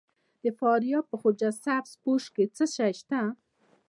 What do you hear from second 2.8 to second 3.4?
شته؟